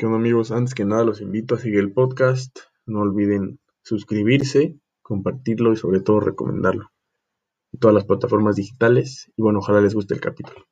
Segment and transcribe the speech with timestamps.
[0.00, 0.52] ¿Qué onda amigos?
[0.52, 2.56] Antes que nada los invito a seguir el podcast.
[2.86, 6.92] No olviden suscribirse, compartirlo y sobre todo recomendarlo
[7.72, 9.32] en todas las plataformas digitales.
[9.36, 10.64] Y bueno, ojalá les guste el capítulo.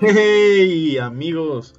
[0.00, 1.76] ¡Hey amigos!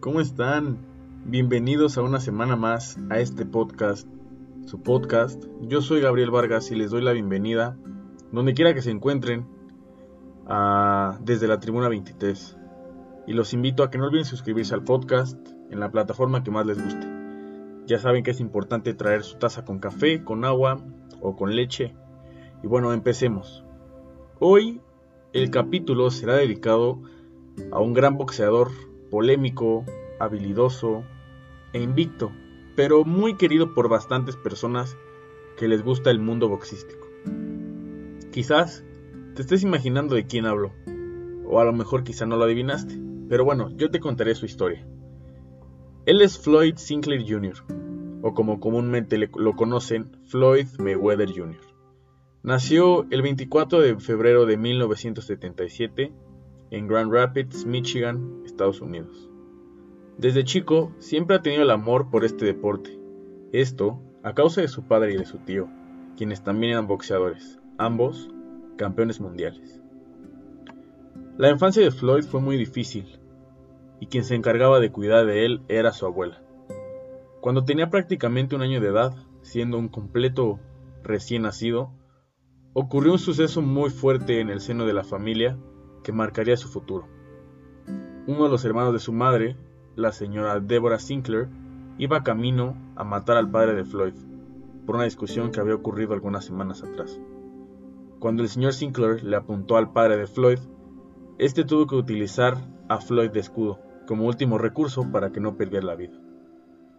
[0.00, 0.78] ¿Cómo están?
[1.26, 4.08] Bienvenidos a una semana más a este podcast,
[4.64, 5.44] su podcast.
[5.60, 7.76] Yo soy Gabriel Vargas y les doy la bienvenida
[8.30, 9.51] donde quiera que se encuentren
[11.20, 12.56] desde la tribuna 23.
[13.26, 15.38] Y los invito a que no olviden suscribirse al podcast
[15.70, 17.06] en la plataforma que más les guste.
[17.86, 20.78] Ya saben que es importante traer su taza con café, con agua
[21.20, 21.94] o con leche.
[22.62, 23.64] Y bueno, empecemos.
[24.38, 24.80] Hoy
[25.32, 27.00] el capítulo será dedicado
[27.70, 28.70] a un gran boxeador
[29.10, 29.84] polémico,
[30.20, 31.04] habilidoso
[31.72, 32.32] e invicto,
[32.76, 34.96] pero muy querido por bastantes personas
[35.56, 37.06] que les gusta el mundo boxístico.
[38.30, 38.84] Quizás
[39.34, 40.72] te estés imaginando de quién hablo,
[41.46, 44.86] o a lo mejor quizá no lo adivinaste, pero bueno, yo te contaré su historia.
[46.04, 47.64] Él es Floyd Sinclair Jr.,
[48.22, 51.60] o como comúnmente lo conocen, Floyd Mayweather Jr.
[52.42, 56.12] Nació el 24 de febrero de 1977
[56.70, 59.30] en Grand Rapids, Michigan, Estados Unidos.
[60.18, 62.98] Desde chico siempre ha tenido el amor por este deporte,
[63.52, 65.68] esto a causa de su padre y de su tío,
[66.16, 68.28] quienes también eran boxeadores, ambos
[68.76, 69.80] campeones mundiales.
[71.38, 73.18] La infancia de Floyd fue muy difícil,
[74.00, 76.42] y quien se encargaba de cuidar de él era su abuela.
[77.40, 80.60] Cuando tenía prácticamente un año de edad, siendo un completo
[81.02, 81.92] recién nacido,
[82.72, 85.58] ocurrió un suceso muy fuerte en el seno de la familia
[86.02, 87.08] que marcaría su futuro.
[88.26, 89.56] Uno de los hermanos de su madre,
[89.96, 91.48] la señora Deborah Sinclair,
[91.98, 94.14] iba camino a matar al padre de Floyd
[94.86, 97.20] por una discusión que había ocurrido algunas semanas atrás.
[98.22, 100.60] Cuando el señor Sinclair le apuntó al padre de Floyd,
[101.38, 102.56] este tuvo que utilizar
[102.88, 106.16] a Floyd de escudo como último recurso para que no perdiera la vida.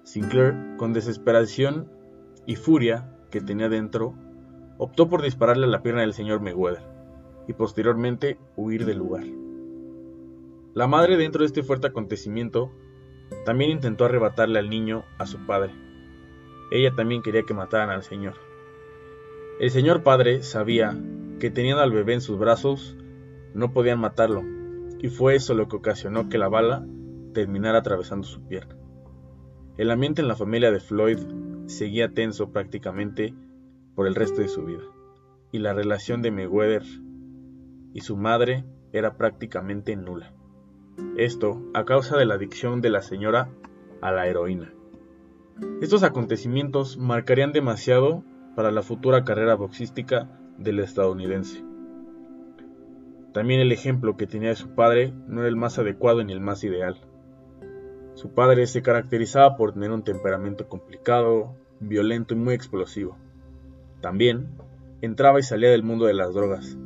[0.04, 1.90] Sinclair, con desesperación
[2.46, 4.16] y furia que tenía dentro,
[4.78, 6.84] optó por dispararle a la pierna del señor Mayweather
[7.48, 9.24] y posteriormente huir del lugar.
[10.74, 12.70] La madre dentro de este fuerte acontecimiento
[13.46, 15.72] también intentó arrebatarle al niño a su padre.
[16.70, 18.34] Ella también quería que mataran al señor.
[19.60, 20.98] El señor padre sabía
[21.44, 22.96] que teniendo al bebé en sus brazos
[23.54, 24.44] no podían matarlo,
[25.00, 26.88] y fue eso lo que ocasionó que la bala
[27.34, 28.78] terminara atravesando su pierna.
[29.76, 31.18] El ambiente en la familia de Floyd
[31.66, 33.34] seguía tenso prácticamente
[33.94, 34.84] por el resto de su vida,
[35.52, 36.84] y la relación de Mayweather
[37.94, 40.32] y su madre era prácticamente nula.
[41.18, 43.50] Esto a causa de la adicción de la señora
[44.00, 44.72] a la heroína.
[45.82, 48.24] Estos acontecimientos marcarían demasiado
[48.56, 51.64] para la futura carrera boxística del estadounidense.
[53.34, 56.40] También el ejemplo que tenía de su padre no era el más adecuado ni el
[56.40, 56.98] más ideal.
[58.14, 63.18] Su padre se caracterizaba por tener un temperamento complicado, violento y muy explosivo.
[64.02, 64.50] También
[65.02, 66.78] entraba y salía del mundo de las drogas,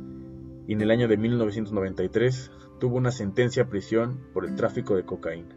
[0.66, 2.50] y en el año de 1993
[2.80, 5.54] tuvo una sentencia a prisión por el tráfico de cocaína.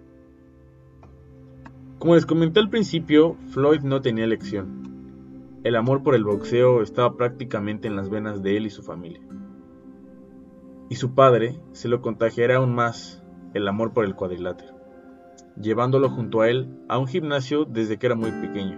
[2.00, 5.01] Como les comenté al principio, Floyd no tenía elección.
[5.64, 9.22] El amor por el boxeo estaba prácticamente en las venas de él y su familia.
[10.90, 13.22] Y su padre se lo contagiará aún más
[13.54, 14.74] el amor por el cuadrilátero,
[15.62, 18.76] llevándolo junto a él a un gimnasio desde que era muy pequeño.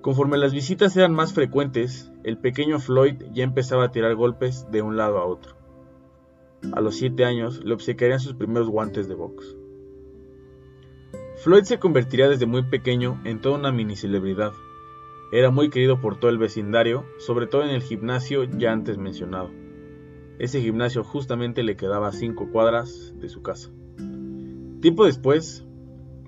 [0.00, 4.80] Conforme las visitas eran más frecuentes, el pequeño Floyd ya empezaba a tirar golpes de
[4.80, 5.56] un lado a otro.
[6.72, 9.56] A los 7 años le obsequiarían sus primeros guantes de box.
[11.42, 14.52] Floyd se convertiría desde muy pequeño en toda una mini celebridad,
[15.32, 19.50] era muy querido por todo el vecindario, sobre todo en el gimnasio ya antes mencionado.
[20.38, 23.70] Ese gimnasio justamente le quedaba a cinco cuadras de su casa.
[24.82, 25.64] Tiempo después,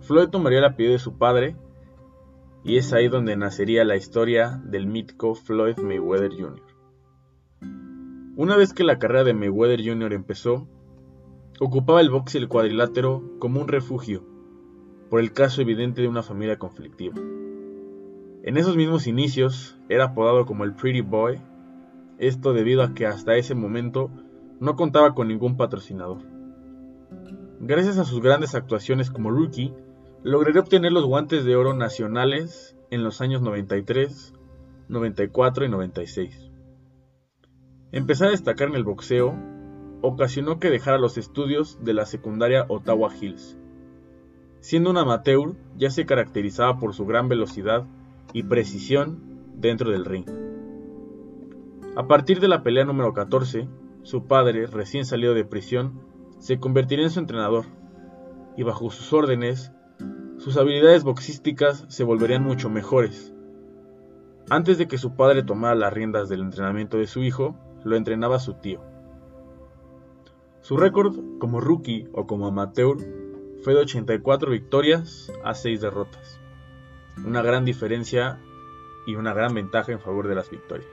[0.00, 1.54] Floyd tomaría el apellido de su padre
[2.64, 6.62] y es ahí donde nacería la historia del mítico Floyd Mayweather Jr.
[8.36, 10.14] Una vez que la carrera de Mayweather Jr.
[10.14, 10.66] empezó,
[11.60, 14.24] ocupaba el box y el cuadrilátero como un refugio,
[15.10, 17.16] por el caso evidente de una familia conflictiva.
[18.46, 21.40] En esos mismos inicios era apodado como el Pretty Boy,
[22.18, 24.10] esto debido a que hasta ese momento
[24.60, 26.18] no contaba con ningún patrocinador.
[27.58, 29.72] Gracias a sus grandes actuaciones como rookie,
[30.22, 34.34] lograría obtener los guantes de oro nacionales en los años 93,
[34.90, 36.50] 94 y 96.
[37.92, 39.34] Empezar a destacar en el boxeo
[40.02, 43.56] ocasionó que dejara los estudios de la secundaria Ottawa Hills.
[44.60, 47.86] Siendo un amateur, ya se caracterizaba por su gran velocidad
[48.32, 49.20] y precisión
[49.56, 50.26] dentro del ring.
[51.96, 53.68] A partir de la pelea número 14,
[54.02, 56.00] su padre, recién salido de prisión,
[56.38, 57.66] se convertiría en su entrenador,
[58.56, 59.72] y bajo sus órdenes,
[60.38, 63.32] sus habilidades boxísticas se volverían mucho mejores.
[64.50, 68.38] Antes de que su padre tomara las riendas del entrenamiento de su hijo, lo entrenaba
[68.38, 68.80] su tío.
[70.60, 72.96] Su récord como rookie o como amateur
[73.62, 76.40] fue de 84 victorias a 6 derrotas.
[77.24, 78.38] Una gran diferencia
[79.06, 80.88] y una gran ventaja en favor de las victorias.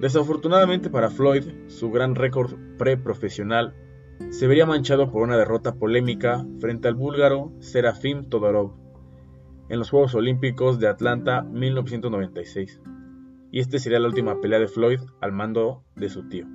[0.00, 3.74] Desafortunadamente para Floyd, su gran récord pre-profesional
[4.30, 8.72] se vería manchado por una derrota polémica frente al búlgaro Serafim Todorov
[9.68, 12.80] en los Juegos Olímpicos de Atlanta 1996,
[13.50, 16.46] y este sería la última pelea de Floyd al mando de su tío.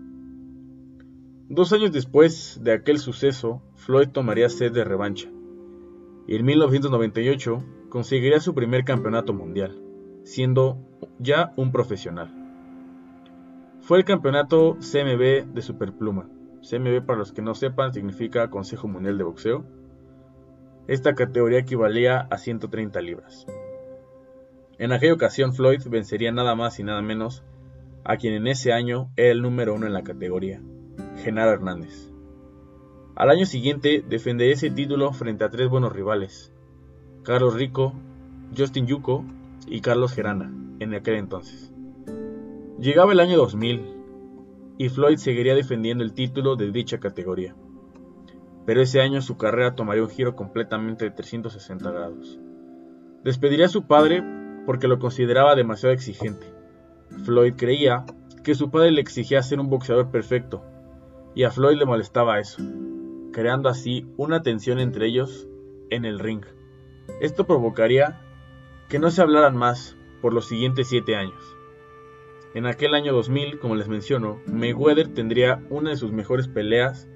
[1.49, 5.29] Dos años después de aquel suceso, Floyd tomaría sed de revancha,
[6.27, 9.77] y en 1998 conseguiría su primer campeonato mundial,
[10.23, 10.79] siendo
[11.19, 12.33] ya un profesional.
[13.81, 16.29] Fue el campeonato CMB de Superpluma.
[16.61, 19.65] CMB, para los que no sepan, significa Consejo Mundial de Boxeo.
[20.87, 23.45] Esta categoría equivalía a 130 libras.
[24.79, 27.43] En aquella ocasión, Floyd vencería nada más y nada menos
[28.03, 30.61] a quien en ese año era el número uno en la categoría,
[31.17, 32.09] Genaro Hernández.
[33.15, 36.53] Al año siguiente defendería ese título frente a tres buenos rivales,
[37.23, 37.93] Carlos Rico,
[38.57, 39.23] Justin Yuko
[39.67, 41.71] y Carlos Gerana, en aquel entonces.
[42.79, 43.95] Llegaba el año 2000
[44.79, 47.55] y Floyd seguiría defendiendo el título de dicha categoría.
[48.65, 52.39] Pero ese año su carrera tomaría un giro completamente de 360 grados.
[53.23, 54.23] Despediría a su padre
[54.65, 56.47] porque lo consideraba demasiado exigente.
[57.23, 58.03] Floyd creía
[58.43, 60.63] que su padre le exigía ser un boxeador perfecto,
[61.35, 62.63] y a Floyd le molestaba eso,
[63.31, 65.47] creando así una tensión entre ellos
[65.91, 66.43] en el ring.
[67.19, 68.21] Esto provocaría
[68.89, 71.57] que no se hablaran más por los siguientes 7 años.
[72.53, 77.07] En aquel año 2000, como les menciono, Mayweather tendría una de sus mejores peleas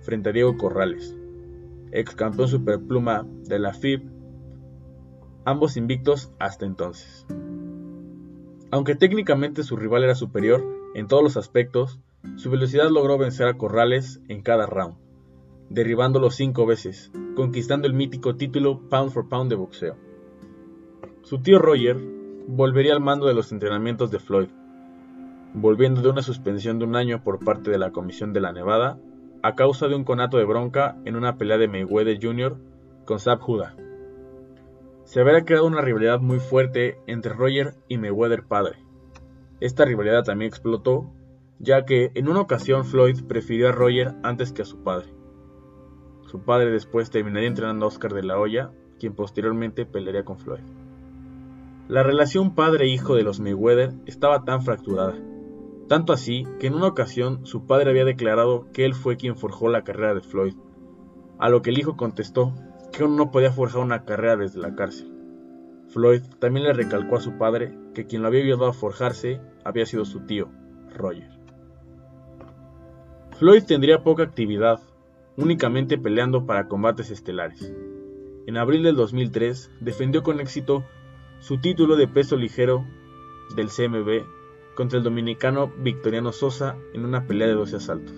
[0.00, 1.16] frente a Diego Corrales,
[1.92, 4.02] ex campeón superpluma de la FIB,
[5.44, 7.26] ambos invictos hasta entonces.
[8.72, 10.64] Aunque técnicamente su rival era superior
[10.94, 12.00] en todos los aspectos,
[12.36, 14.96] su velocidad logró vencer a Corrales en cada round,
[15.70, 19.96] derribándolo cinco veces, conquistando el mítico título Pound for Pound de boxeo.
[21.22, 21.96] Su tío Roger
[22.48, 24.48] volvería al mando de los entrenamientos de Floyd,
[25.54, 28.98] volviendo de una suspensión de un año por parte de la Comisión de la Nevada
[29.42, 32.56] a causa de un conato de bronca en una pelea de Mayweather Jr.
[33.04, 33.76] con Zab Huda.
[35.04, 38.84] Se habría creado una rivalidad muy fuerte entre Roger y Mayweather padre.
[39.60, 41.12] Esta rivalidad también explotó,
[41.58, 45.19] ya que en una ocasión Floyd prefirió a Roger antes que a su padre.
[46.30, 50.60] Su padre después terminaría entrenando a Oscar de la Hoya, quien posteriormente pelearía con Floyd.
[51.88, 55.16] La relación padre-hijo de los Mayweather estaba tan fracturada,
[55.88, 59.68] tanto así que en una ocasión su padre había declarado que él fue quien forjó
[59.70, 60.54] la carrera de Floyd,
[61.40, 62.54] a lo que el hijo contestó
[62.92, 65.12] que uno no podía forjar una carrera desde la cárcel.
[65.88, 69.84] Floyd también le recalcó a su padre que quien lo había ayudado a forjarse había
[69.84, 70.48] sido su tío,
[70.94, 71.28] Roger.
[73.36, 74.80] Floyd tendría poca actividad,
[75.36, 77.72] únicamente peleando para combates estelares.
[78.46, 80.84] En abril del 2003 defendió con éxito
[81.38, 82.84] su título de peso ligero
[83.54, 84.24] del CMB
[84.74, 88.14] contra el dominicano Victoriano Sosa en una pelea de 12 asaltos.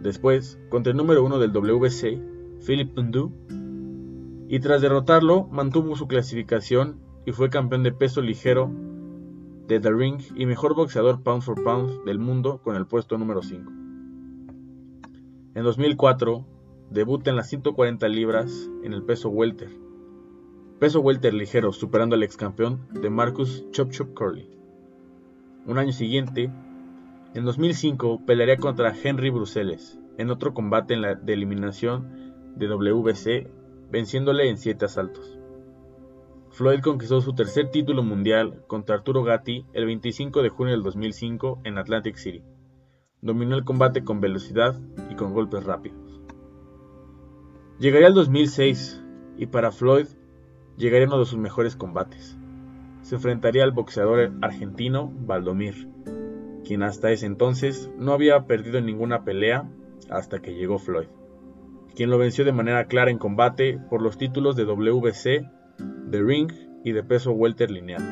[0.00, 2.20] Después, contra el número uno del WC,
[2.66, 3.32] Philip Ndu,
[4.48, 8.70] y tras derrotarlo mantuvo su clasificación y fue campeón de peso ligero
[9.66, 13.42] de The Ring y mejor boxeador pound for pound del mundo con el puesto número
[13.42, 13.83] 5.
[15.54, 16.44] En 2004
[16.90, 19.70] debuta en las 140 libras en el peso welter,
[20.80, 24.50] peso welter ligero superando al ex campeón de Marcus Chop Chop Curly.
[25.66, 26.50] Un año siguiente,
[27.34, 33.48] en 2005, pelearía contra Henry Bruseles en otro combate de eliminación de WBC,
[33.92, 35.38] venciéndole en 7 asaltos.
[36.50, 41.60] Floyd conquistó su tercer título mundial contra Arturo Gatti el 25 de junio del 2005
[41.62, 42.42] en Atlantic City.
[43.24, 46.20] Dominó el combate con velocidad y con golpes rápidos.
[47.80, 49.02] Llegaría el 2006
[49.36, 50.06] y para Floyd
[50.76, 52.38] llegaría uno de sus mejores combates
[53.04, 55.88] se enfrentaría al boxeador argentino Valdomir,
[56.64, 59.68] quien hasta ese entonces no había perdido ninguna pelea
[60.08, 61.08] hasta que llegó Floyd,
[61.94, 65.46] quien lo venció de manera clara en combate por los títulos de WBC,
[66.08, 66.50] de Ring
[66.82, 68.02] y de peso welter lineal.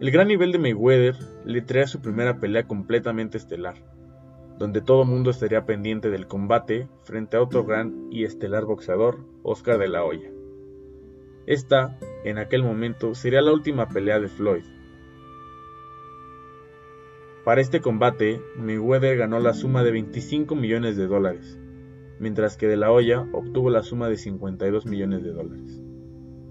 [0.00, 3.74] El gran nivel de Mayweather le trae su primera pelea completamente estelar,
[4.58, 9.78] donde todo mundo estaría pendiente del combate frente a otro gran y estelar boxeador, Oscar
[9.78, 10.30] de la Hoya.
[11.46, 14.64] Esta, en aquel momento, sería la última pelea de Floyd.
[17.44, 21.58] Para este combate, Mayweather ganó la suma de 25 millones de dólares,
[22.18, 25.80] mientras que De La Hoya obtuvo la suma de 52 millones de dólares.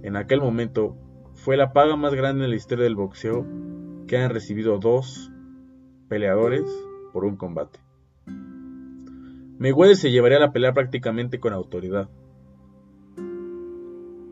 [0.02, 0.98] En aquel momento,
[1.36, 3.46] fue la paga más grande en la historia del boxeo
[4.08, 5.30] que han recibido dos
[6.08, 6.64] peleadores
[7.14, 7.87] por un combate.
[9.60, 12.10] Mayweather se llevaría la pelea prácticamente con autoridad.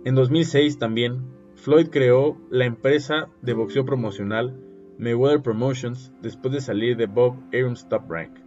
[0.06, 1.24] En 2006 también,
[1.56, 4.56] Floyd creó la empresa de boxeo promocional
[5.00, 8.38] Mayweather Promotions después de salir de Bob Arum's Top Rank.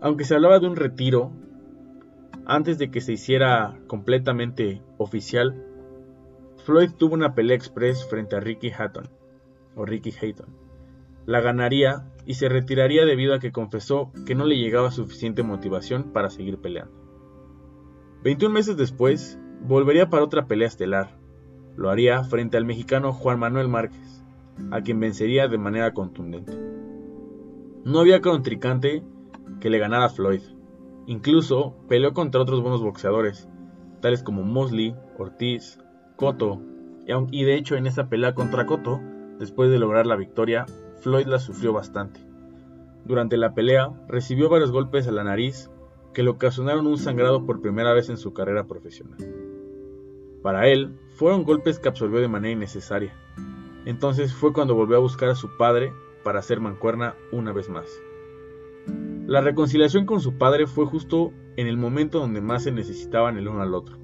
[0.00, 1.30] Aunque se hablaba de un retiro,
[2.46, 5.64] antes de que se hiciera completamente oficial,
[6.64, 9.04] Floyd tuvo una pelea express frente a Ricky Hatton,
[9.76, 10.61] o Ricky Hayton.
[11.26, 16.12] La ganaría y se retiraría debido a que confesó que no le llegaba suficiente motivación
[16.12, 16.92] para seguir peleando.
[18.24, 21.18] 21 meses después, volvería para otra pelea estelar.
[21.76, 24.22] Lo haría frente al mexicano Juan Manuel Márquez,
[24.70, 26.52] a quien vencería de manera contundente.
[27.84, 29.02] No había contrincante
[29.60, 30.42] que le ganara a Floyd.
[31.06, 33.48] Incluso peleó contra otros buenos boxeadores,
[34.00, 35.78] tales como Mosley, Ortiz,
[36.16, 36.62] Cotto,
[37.30, 39.00] y de hecho en esa pelea contra Cotto,
[39.38, 40.66] después de lograr la victoria,
[41.02, 42.20] Floyd la sufrió bastante.
[43.04, 45.68] Durante la pelea recibió varios golpes a la nariz
[46.14, 49.18] que le ocasionaron un sangrado por primera vez en su carrera profesional.
[50.42, 53.16] Para él, fueron golpes que absorbió de manera innecesaria.
[53.84, 55.92] Entonces fue cuando volvió a buscar a su padre
[56.22, 57.86] para hacer mancuerna una vez más.
[59.26, 63.48] La reconciliación con su padre fue justo en el momento donde más se necesitaban el
[63.48, 63.98] uno al otro.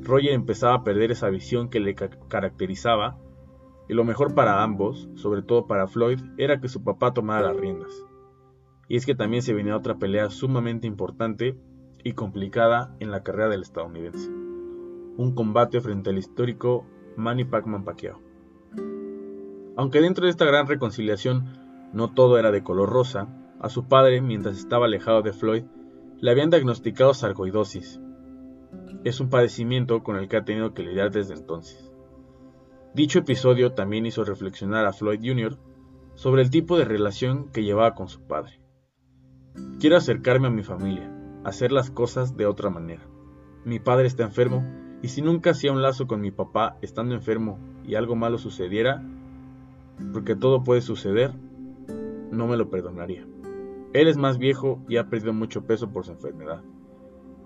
[0.00, 3.18] Roger empezaba a perder esa visión que le caracterizaba
[3.90, 7.56] y lo mejor para ambos, sobre todo para Floyd, era que su papá tomara las
[7.56, 7.92] riendas.
[8.88, 11.58] Y es que también se venía otra pelea sumamente importante
[12.04, 14.30] y complicada en la carrera del estadounidense
[15.20, 18.18] un combate frente al histórico Manny Pacman Pacquiao.
[19.76, 23.28] Aunque dentro de esta gran reconciliación no todo era de color rosa,
[23.60, 25.64] a su padre, mientras estaba alejado de Floyd,
[26.20, 28.00] le habían diagnosticado sarcoidosis.
[29.04, 31.89] Es un padecimiento con el que ha tenido que lidiar desde entonces.
[32.92, 35.56] Dicho episodio también hizo reflexionar a Floyd Jr.
[36.16, 38.58] sobre el tipo de relación que llevaba con su padre.
[39.78, 41.08] Quiero acercarme a mi familia,
[41.44, 43.06] hacer las cosas de otra manera.
[43.64, 44.66] Mi padre está enfermo
[45.02, 49.04] y si nunca hacía un lazo con mi papá estando enfermo y algo malo sucediera,
[50.12, 51.32] porque todo puede suceder,
[52.32, 53.24] no me lo perdonaría.
[53.92, 56.62] Él es más viejo y ha perdido mucho peso por su enfermedad.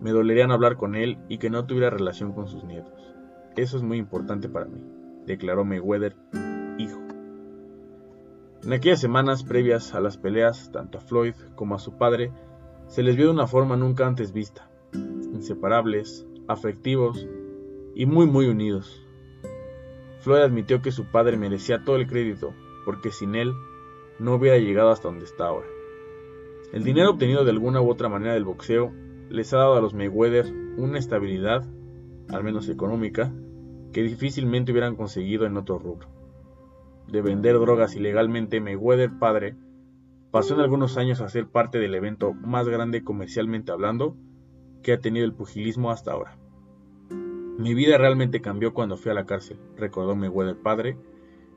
[0.00, 3.14] Me dolería no hablar con él y que no tuviera relación con sus nietos.
[3.56, 4.80] Eso es muy importante para mí,
[5.26, 6.16] declaró Mayweather,
[6.78, 7.00] hijo.
[8.62, 12.32] En aquellas semanas previas a las peleas, tanto a Floyd como a su padre,
[12.86, 17.26] se les vio de una forma nunca antes vista, inseparables, afectivos
[17.94, 19.06] y muy muy unidos.
[20.20, 22.54] Floyd admitió que su padre merecía todo el crédito,
[22.84, 23.52] porque sin él
[24.18, 25.66] no hubiera llegado hasta donde está ahora.
[26.72, 28.92] El dinero obtenido de alguna u otra manera del boxeo
[29.28, 31.64] les ha dado a los Mayweather una estabilidad,
[32.30, 33.32] al menos económica,
[33.94, 36.08] que difícilmente hubieran conseguido en otro rubro.
[37.06, 39.56] De vender drogas ilegalmente, Mayweather padre
[40.32, 44.16] pasó en algunos años a ser parte del evento más grande comercialmente hablando
[44.82, 46.36] que ha tenido el pugilismo hasta ahora.
[47.56, 50.98] Mi vida realmente cambió cuando fui a la cárcel, recordó Mayweather padre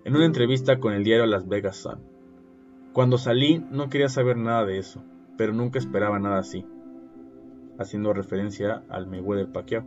[0.06, 2.04] en una entrevista con el diario Las Vegas Sun.
[2.94, 5.04] Cuando salí no quería saber nada de eso,
[5.40, 6.68] pero nunca esperaba nada así,
[7.80, 9.86] haciendo referencia al Mayweather Pacquiao.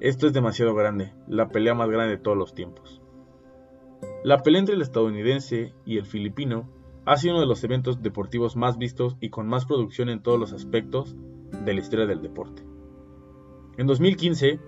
[0.00, 3.02] Esto es demasiado grande, la pelea más grande de todos los tiempos.
[4.24, 6.70] La pelea entre el estadounidense y el filipino
[7.04, 10.40] ha sido uno de los eventos deportivos más vistos y con más producción en todos
[10.40, 11.16] los aspectos
[11.66, 12.62] de la historia del deporte.
[13.76, 14.58] En 2015,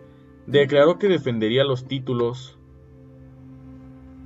[0.47, 2.59] declaró que defendería los títulos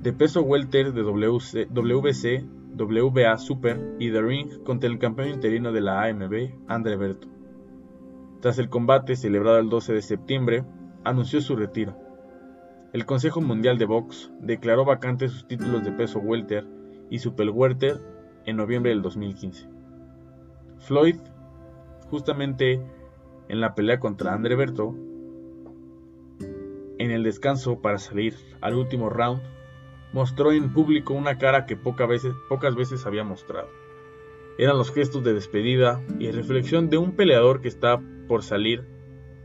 [0.01, 2.43] de peso welter de WC, WBC,
[2.75, 7.29] WBA Super y The Ring contra el campeón interino de la AMB, André Berto.
[8.41, 10.65] Tras el combate celebrado el 12 de septiembre,
[11.07, 11.95] anunció su retiro.
[12.93, 16.65] El Consejo Mundial de Box declaró vacantes sus títulos de peso welter
[17.09, 17.99] y super welter
[18.45, 19.67] en noviembre del 2015.
[20.79, 21.17] Floyd,
[22.09, 22.81] justamente
[23.49, 24.95] en la pelea contra André Berto,
[26.97, 29.41] en el descanso para salir al último round,
[30.13, 32.07] mostró en público una cara que pocas
[32.75, 33.69] veces había mostrado.
[34.57, 38.96] Eran los gestos de despedida y reflexión de un peleador que está por salir,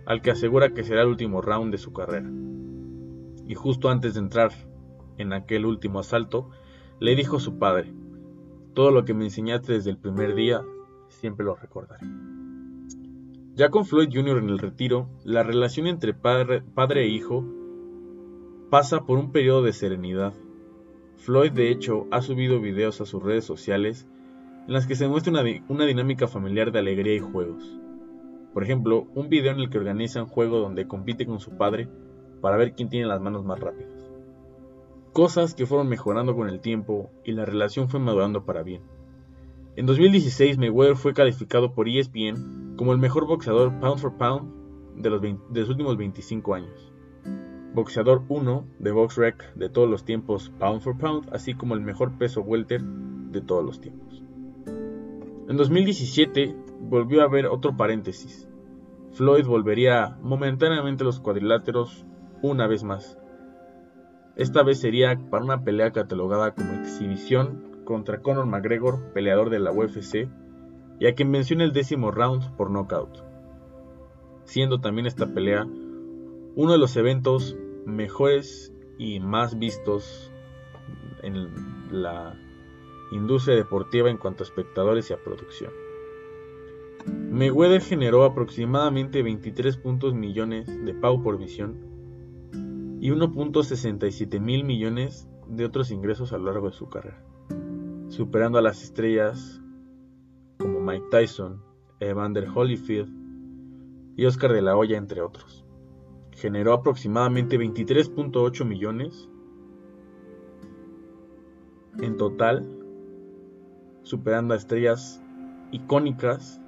[0.06, 2.30] al que asegura que será el último round de su carrera.
[3.46, 4.52] Y justo antes de entrar
[5.18, 6.50] en aquel último asalto,
[7.00, 7.92] le dijo su padre,
[8.74, 10.62] todo lo que me enseñaste desde el primer día,
[11.08, 12.06] siempre lo recordaré.
[13.54, 14.38] Ya con Floyd Jr.
[14.38, 16.62] en el retiro, la relación entre padre,
[16.94, 17.44] e hijo
[18.70, 20.32] pasa por un periodo de serenidad.
[21.18, 24.08] Floyd de hecho ha subido videos a sus redes sociales
[24.66, 25.32] en las que se muestra
[25.68, 27.78] una, dinámica familiar de alegría y juegos.
[28.52, 31.88] Por ejemplo, un video en el que organiza un juego donde compite con su padre
[32.40, 33.92] para ver quién tiene las manos más rápidas.
[35.12, 38.82] Cosas que fueron mejorando con el tiempo y la relación fue madurando para bien.
[39.76, 44.62] En 2016 Mayweather fue calificado por ESPN como el mejor boxeador pound for pound
[44.96, 46.92] de los, últimos 25 años.
[47.74, 52.18] Boxeador 1 de BoxRec de todos los tiempos pound for pound, así como el mejor
[52.18, 54.22] peso welter de todos los tiempos.
[55.48, 58.48] En 2017 volvió a haber otro paréntesis.
[59.12, 62.04] Floyd volvería momentáneamente a los cuadriláteros
[62.42, 63.18] una vez más.
[64.36, 69.72] Esta vez sería para una pelea catalogada como exhibición contra Conor McGregor, peleador de la
[69.72, 70.28] UFC,
[70.98, 73.24] y a quien menciona el décimo round por knockout,
[74.44, 75.66] siendo también esta pelea
[76.54, 80.32] uno de los eventos mejores y más vistos
[81.22, 81.48] en
[81.90, 82.34] la
[83.10, 85.81] industria deportiva en cuanto a espectadores y a producción.
[87.06, 91.76] Mayweather generó aproximadamente 23 puntos millones de pago por visión
[93.00, 97.22] y 1.67 mil millones de otros ingresos a lo largo de su carrera
[98.12, 99.62] superando a las estrellas
[100.58, 101.62] como Mike Tyson,
[101.98, 103.10] Evander Holyfield
[104.16, 105.64] y Oscar de la Hoya, entre otros.
[106.32, 109.30] Generó aproximadamente 23.8 millones
[112.00, 112.68] en total,
[114.02, 115.22] superando a estrellas
[115.70, 116.60] icónicas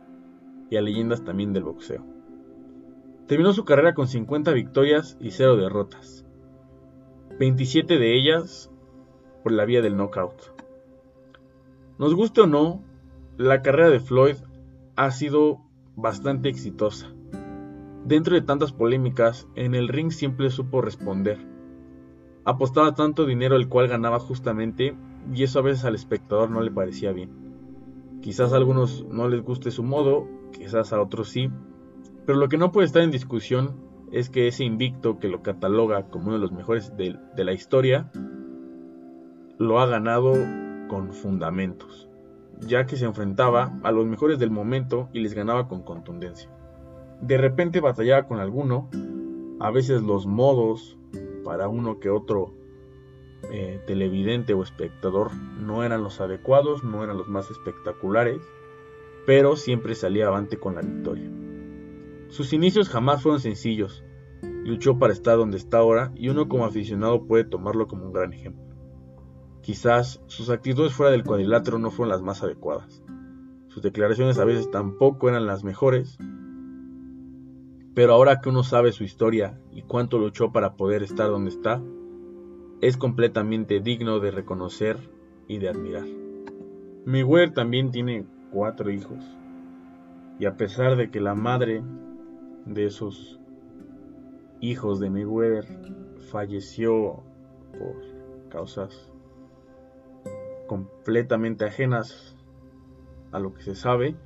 [0.70, 2.04] y a leyendas también del boxeo.
[3.26, 6.24] Terminó su carrera con 50 victorias y 0 derrotas,
[7.38, 8.70] 27 de ellas
[9.42, 10.52] por la vía del knockout.
[11.98, 12.82] Nos guste o no,
[13.36, 14.36] la carrera de Floyd
[14.96, 15.60] ha sido
[15.96, 17.12] bastante exitosa.
[18.04, 21.38] Dentro de tantas polémicas, en el ring siempre supo responder.
[22.44, 24.94] Apostaba tanto dinero el cual ganaba justamente
[25.32, 27.30] y eso a veces al espectador no le parecía bien.
[28.20, 31.50] Quizás a algunos no les guste su modo, quizás a otros sí,
[32.26, 33.76] pero lo que no puede estar en discusión
[34.12, 38.10] es que ese invicto que lo cataloga como uno de los mejores de, la historia,
[39.58, 40.32] lo ha ganado
[40.88, 42.08] con fundamentos,
[42.60, 46.48] ya que se enfrentaba a los mejores del momento y les ganaba con contundencia.
[47.20, 48.88] De repente batallaba con alguno,
[49.60, 50.96] a veces los modos
[51.44, 52.54] para uno que otro
[53.50, 58.40] eh, televidente o espectador no eran los adecuados, no eran los más espectaculares,
[59.26, 61.30] pero siempre salía avante con la victoria.
[62.28, 64.04] Sus inicios jamás fueron sencillos,
[64.64, 68.32] luchó para estar donde está ahora y uno como aficionado puede tomarlo como un gran
[68.32, 68.64] ejemplo.
[69.62, 73.02] Quizás sus actitudes fuera del cuadrilátero no fueron las más adecuadas.
[73.68, 76.18] Sus declaraciones a veces tampoco eran las mejores.
[77.94, 81.82] Pero ahora que uno sabe su historia y cuánto luchó para poder estar donde está,
[82.80, 84.98] es completamente digno de reconocer
[85.48, 86.04] y de admirar.
[87.06, 89.18] Mayweather también tiene cuatro hijos.
[90.38, 91.82] Y a pesar de que la madre
[92.64, 93.38] de esos
[94.60, 95.66] hijos de Mayweather
[96.30, 97.22] falleció
[97.72, 99.12] por causas
[100.66, 102.36] completamente ajenas
[103.32, 104.16] a lo que se sabe.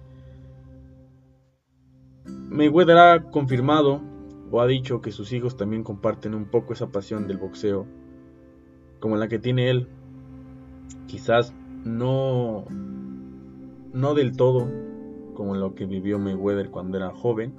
[2.26, 4.02] Mayweather ha confirmado
[4.50, 7.86] o ha dicho que sus hijos también comparten un poco esa pasión del boxeo,
[9.00, 9.88] como la que tiene él.
[11.06, 12.64] Quizás no,
[13.98, 14.70] no del todo
[15.34, 17.52] como lo que vivió Mayweather cuando era joven,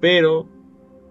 [0.00, 0.48] pero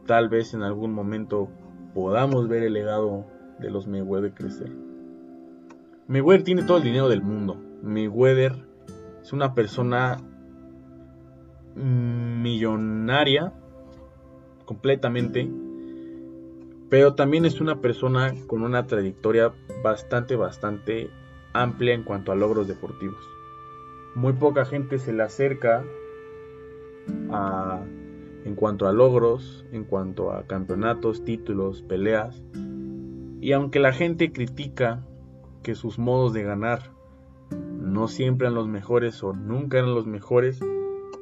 [0.06, 1.50] tal vez en algún momento
[1.94, 3.26] podamos ver el legado
[3.60, 4.72] de los Mayweather crecer.
[6.08, 7.58] Mayweather tiene todo el dinero del mundo.
[7.84, 8.54] Mayweather
[9.22, 10.22] es una persona
[11.76, 13.52] millonaria
[14.64, 15.52] completamente,
[16.90, 19.52] pero también es una persona con una trayectoria
[19.84, 21.10] bastante, bastante
[21.52, 23.37] amplia en cuanto a logros deportivos.
[24.18, 25.86] Muy poca gente se le acerca
[28.46, 32.44] en cuanto a logros, en cuanto a campeonatos, títulos, peleas.
[33.42, 35.06] Y aunque la gente critica
[35.62, 36.90] que sus modos de ganar
[37.52, 40.62] no siempre eran los mejores o nunca eran los mejores,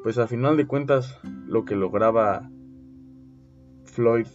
[0.01, 2.49] pues a final de cuentas lo que lograba
[3.83, 4.27] Floyd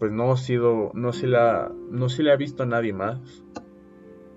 [0.00, 3.44] pues no ha sido no se la no se le ha visto a nadie más.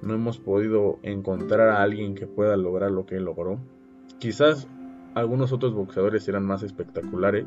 [0.02, 3.60] No hemos podido encontrar a alguien que pueda lograr lo que él logró.
[4.20, 4.68] Quizás
[5.16, 7.46] algunos otros boxeadores eran más espectaculares,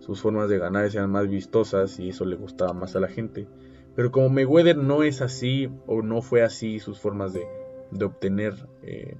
[0.00, 3.46] sus formas de ganar eran más vistosas y eso le gustaba más a la gente.
[3.94, 7.46] Pero como Mayweather no es así o no fue así sus formas de,
[8.04, 9.16] obtener eh,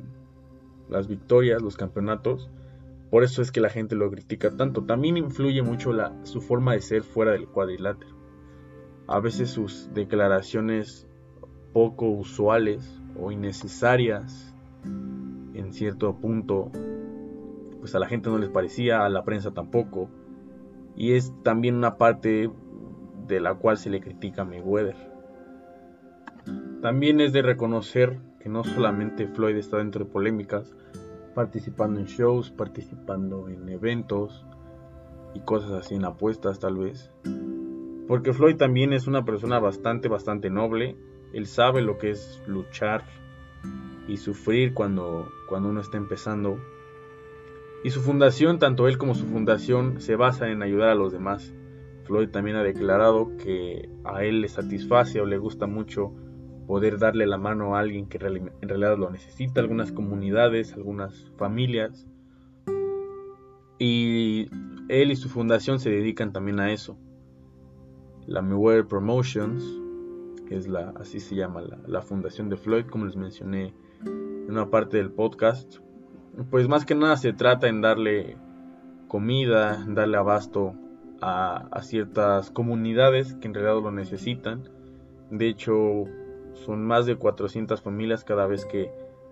[0.89, 2.51] las victorias, los campeonatos,
[3.11, 4.85] por eso es que la gente lo critica tanto.
[4.85, 8.17] También influye mucho la, su forma de ser fuera del cuadrilátero.
[9.09, 11.09] A veces sus declaraciones
[11.73, 14.55] poco usuales o innecesarias
[14.85, 16.71] en cierto punto
[17.81, 20.09] pues a la gente no les parecía, a la prensa tampoco
[20.97, 22.51] y es también una parte
[23.27, 24.97] de la cual se le critica a Mayweather.
[26.83, 30.75] También es de reconocer que no solamente Floyd está dentro de polémicas,
[31.35, 34.45] participando en shows, participando en eventos
[35.35, 37.13] y cosas así, en apuestas tal vez.
[38.09, 40.97] Porque Floyd también es una persona bastante, bastante noble.
[41.33, 43.05] Él sabe lo que es luchar
[44.09, 46.59] y sufrir cuando, cuando uno está empezando.
[47.85, 51.55] Y su fundación, tanto él como su fundación, se basa en ayudar a los demás.
[52.05, 56.13] Floyd también ha declarado que a él le satisface o le gusta mucho
[56.67, 62.07] poder darle la mano a alguien que en realidad lo necesita, algunas comunidades, algunas familias.
[63.79, 64.49] Y
[64.89, 66.99] él y su fundación se dedican también a eso.
[68.27, 69.65] La Mayweather Promotions,
[70.51, 73.73] que es la, así se llama la, la fundación de Floyd, como les mencioné
[74.05, 75.77] en una parte del podcast,
[76.51, 78.37] pues más que nada se trata en darle
[79.07, 80.75] comida, darle abasto
[81.21, 84.69] a, a, ciertas comunidades que en realidad lo necesitan.
[85.31, 86.07] De hecho,
[86.55, 88.91] son más de 400 familias cada vez que,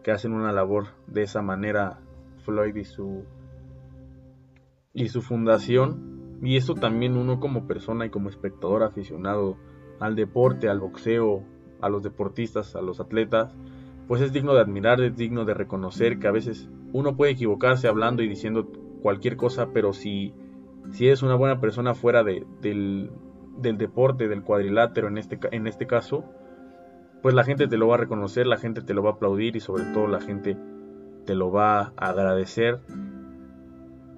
[0.09, 1.99] hacen una labor de esa manera
[2.47, 3.25] Floyd y su
[4.95, 9.59] y su fundación y eso también uno como persona y como espectador aficionado
[10.01, 11.43] al deporte, al boxeo,
[11.81, 13.55] a los deportistas, a los atletas,
[14.07, 17.89] pues es digno de admirar, es digno de reconocer que a veces uno puede equivocarse
[17.89, 18.67] hablando y diciendo
[19.03, 20.33] cualquier cosa, pero si,
[20.93, 23.11] si es una buena persona fuera de, del,
[23.59, 26.25] del, deporte, del cuadrilátero en este, en este caso,
[27.23, 29.57] pues la gente te lo va a reconocer, la gente te lo va a aplaudir
[29.57, 30.57] y sobre todo la gente
[31.27, 32.81] te lo va a agradecer.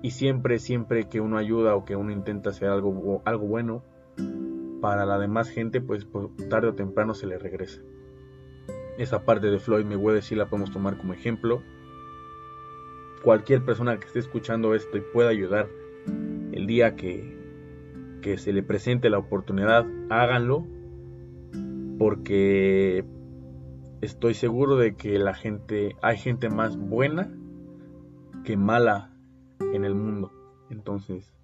[0.02, 3.82] Y siempre, siempre que uno ayuda o que uno intenta hacer algo, algo bueno
[4.80, 7.80] para la demás gente, pues, pues tarde o temprano se le regresa.
[8.98, 11.62] Esa parte de Floyd Mayweather sí la podemos tomar como ejemplo.
[13.22, 15.68] Cualquier persona que esté escuchando esto y pueda ayudar
[16.06, 17.38] el día que,
[18.22, 20.66] que se le presente la oportunidad, háganlo
[21.98, 23.04] porque
[24.00, 27.30] estoy seguro de que la gente, hay gente más buena
[28.44, 29.10] que mala
[29.74, 30.32] en el mundo.
[30.70, 31.34] Entonces,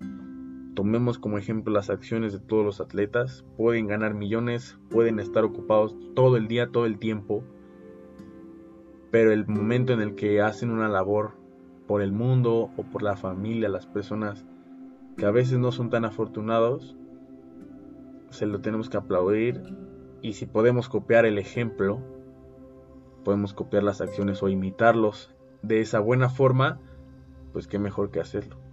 [0.77, 3.45] tomemos como ejemplo las acciones de todos los atletas.
[3.57, 7.43] Pueden ganar millones, pueden estar ocupados todo el día, todo el tiempo.
[9.11, 11.33] Pero el momento en el que hacen una labor
[11.89, 14.45] por el mundo o por la familia, las personas
[15.17, 16.97] que a veces no son tan afortunados,
[18.29, 19.62] se lo tenemos que aplaudir
[20.21, 22.03] y si podemos copiar el ejemplo,
[23.25, 26.81] podemos copiar las acciones o imitarlos de esa buena forma,
[27.55, 28.65] pues qué mejor que hacerlo.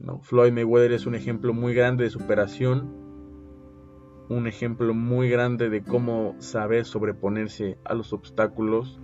[0.00, 0.20] ¿No?
[0.20, 2.94] Floyd Mayweather es un ejemplo muy grande de superación,
[4.28, 9.00] un ejemplo muy grande de cómo saber sobreponerse a los obstáculos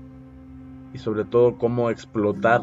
[0.93, 2.63] y sobre todo cómo explotar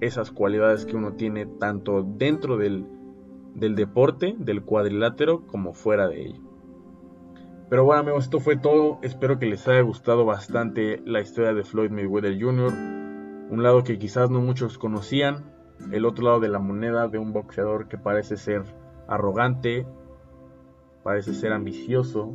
[0.00, 2.86] esas cualidades que uno tiene tanto dentro del,
[3.54, 6.40] del deporte, del cuadrilátero, como fuera de ello.
[7.68, 8.98] Pero bueno amigos, esto fue todo.
[9.02, 12.72] Espero que les haya gustado bastante la historia de Floyd Mayweather Jr.
[13.50, 15.55] Un lado que quizás no muchos conocían.
[15.92, 18.62] El otro lado de la moneda de un boxeador que parece ser
[19.08, 19.86] arrogante.
[21.02, 22.32] Parece ser ambicioso.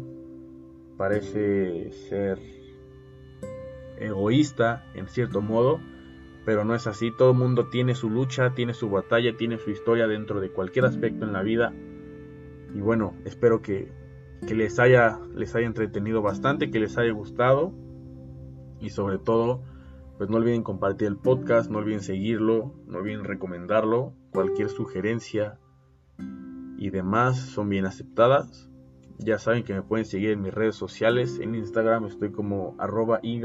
[0.97, 2.39] Parece ser
[3.97, 5.79] egoísta en cierto modo.
[6.45, 7.11] Pero no es así.
[7.15, 10.85] Todo el mundo tiene su lucha, tiene su batalla, tiene su historia dentro de cualquier
[10.85, 11.73] aspecto en la vida.
[12.73, 13.91] Y bueno, espero que
[14.47, 17.73] que les haya, les haya entretenido bastante, que les haya gustado
[18.79, 19.63] y sobre todo,
[20.21, 25.57] pues no olviden compartir el podcast, no olviden seguirlo, no olviden recomendarlo, cualquier sugerencia
[26.77, 28.69] y demás son bien aceptadas.
[29.17, 33.19] Ya saben que me pueden seguir en mis redes sociales, en Instagram estoy como arroba
[33.23, 33.41] y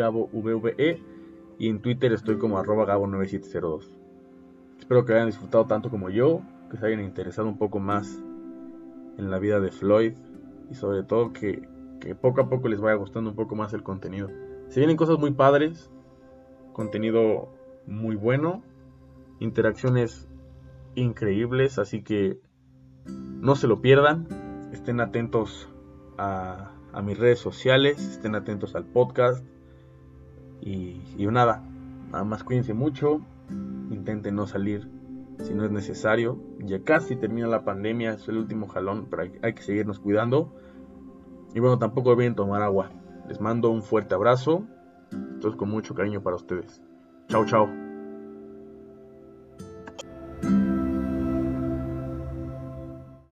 [1.61, 3.89] en Twitter estoy como arroba gabo9702.
[4.79, 8.21] Espero que hayan disfrutado tanto como yo, que se hayan interesado un poco más
[9.17, 10.13] en la vida de Floyd,
[10.71, 11.67] y sobre todo que,
[12.21, 14.29] poco a poco les vaya gustando un poco más el contenido.
[14.69, 15.91] Se vienen cosas muy padres,
[16.77, 17.49] contenido
[17.87, 18.63] muy bueno,
[19.41, 20.29] interacciones
[20.95, 22.39] increíbles, así que
[23.07, 24.29] no se lo pierdan,
[24.75, 25.71] estén atentos
[26.19, 29.43] a, mis redes sociales, estén atentos al podcast
[30.61, 31.63] y, nada,
[32.13, 33.23] nada más cuídense mucho,
[33.91, 34.87] intenten no salir
[35.45, 36.39] si no es necesario.
[36.59, 40.53] Ya casi termina la pandemia, es el último jalón, pero hay, que seguirnos cuidando.
[41.55, 42.91] Y bueno, tampoco olviden tomar agua.
[43.29, 44.67] Les mando un fuerte abrazo.
[45.11, 46.83] Esto es con mucho cariño para ustedes.
[47.29, 47.86] Chao, chao.